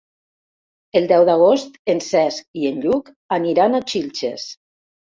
El 0.99 1.05
deu 1.11 1.25
d'agost 1.29 1.77
en 1.95 2.03
Cesc 2.07 2.65
i 2.65 2.67
en 2.73 2.83
Lluc 2.89 3.15
aniran 3.41 3.77
a 3.77 3.87
Xilxes. 3.95 4.53